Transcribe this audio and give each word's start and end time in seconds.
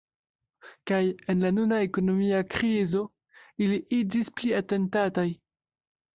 Kaj 0.91 1.01
en 1.33 1.43
la 1.45 1.51
nuna 1.57 1.81
ekonomia 1.87 2.39
krizo 2.55 3.03
ili 3.67 3.79
iĝis 4.01 4.33
pli 4.41 4.57
atentataj. 4.63 5.29